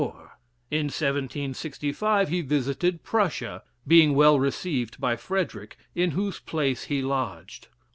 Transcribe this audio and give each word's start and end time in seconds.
In 0.71 0.85
1765 0.87 2.29
he 2.29 2.41
visited 2.41 3.03
Prussia, 3.03 3.61
being 3.85 4.15
well 4.15 4.39
received 4.39 4.99
by 4.99 5.15
Frederick, 5.15 5.77
in 5.93 6.09
whose 6.17 6.39
place 6.39 6.85
he 6.85 7.03
lodged. 7.03 7.67